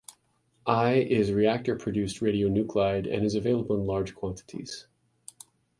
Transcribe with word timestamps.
I 0.65 0.93
is 0.93 1.31
reactor-produced 1.31 2.21
radionuclide 2.21 3.05
and 3.13 3.23
is 3.23 3.35
available 3.35 3.75
in 3.79 3.85
large 3.85 4.15
quantities. 4.15 4.87